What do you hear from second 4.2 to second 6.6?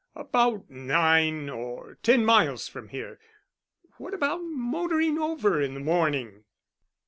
motoring over in the morning?"